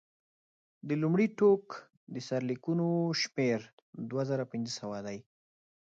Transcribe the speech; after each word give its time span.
د 0.87 0.89
لومړي 1.01 1.27
ټوک 1.37 1.65
د 2.13 2.15
سرلیکونو 2.27 2.87
شمېر 3.21 3.59
دوه 4.09 4.23
زره 4.29 4.43
پنځه 4.51 4.71
سوه 4.79 4.97
دی. 5.07 5.17